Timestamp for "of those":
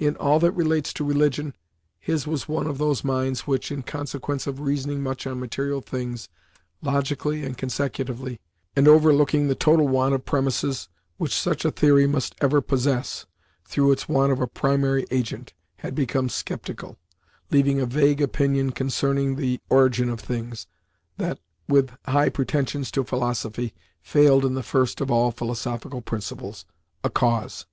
2.66-3.04